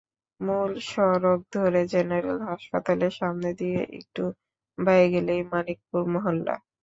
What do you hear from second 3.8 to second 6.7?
একটু বাঁয়ে গেলেই মানিকপুর মহল্লা।